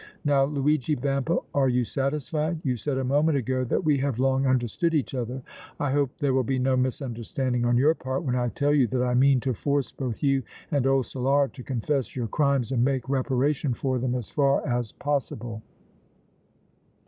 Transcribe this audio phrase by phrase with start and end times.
[0.25, 2.59] Now, Luigi Vampa, are you satisfied?
[2.63, 5.43] You said a moment ago that we have long understood each other.
[5.79, 9.03] I hope there will be no misunderstanding on your part when I tell you that
[9.03, 10.41] I mean to force both you
[10.71, 14.91] and old Solara to confess your crimes and make reparation for them as far as
[14.91, 15.61] possible!"